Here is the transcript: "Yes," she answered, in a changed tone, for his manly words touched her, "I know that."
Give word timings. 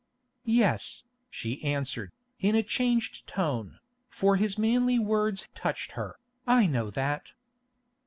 "Yes," 0.45 1.03
she 1.29 1.63
answered, 1.63 2.11
in 2.39 2.55
a 2.55 2.63
changed 2.63 3.27
tone, 3.27 3.77
for 4.09 4.35
his 4.35 4.57
manly 4.57 4.97
words 4.97 5.47
touched 5.53 5.91
her, 5.91 6.17
"I 6.47 6.65
know 6.65 6.89
that." 6.89 7.33